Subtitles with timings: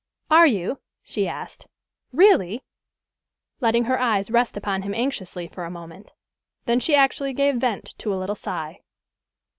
[0.31, 1.67] "Are you," she asked,
[2.11, 2.63] "really?"
[3.59, 6.11] letting her eyes rest upon him anxiously for a moment.
[6.65, 8.79] Then she actually gave vent to a little sigh.